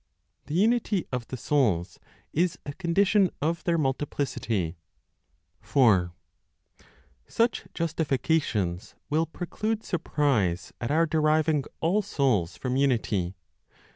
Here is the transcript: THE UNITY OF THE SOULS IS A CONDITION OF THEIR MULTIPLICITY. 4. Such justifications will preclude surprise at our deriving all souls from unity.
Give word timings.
THE 0.47 0.55
UNITY 0.55 1.05
OF 1.11 1.27
THE 1.27 1.37
SOULS 1.37 1.99
IS 2.33 2.57
A 2.65 2.73
CONDITION 2.73 3.29
OF 3.39 3.63
THEIR 3.65 3.77
MULTIPLICITY. 3.77 4.75
4. 5.61 6.13
Such 7.27 7.67
justifications 7.75 8.95
will 9.11 9.27
preclude 9.27 9.83
surprise 9.83 10.73
at 10.81 10.89
our 10.89 11.05
deriving 11.05 11.65
all 11.81 12.01
souls 12.01 12.57
from 12.57 12.77
unity. 12.77 13.35